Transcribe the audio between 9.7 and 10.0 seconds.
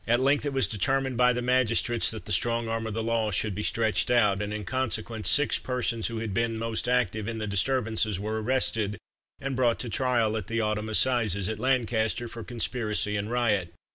to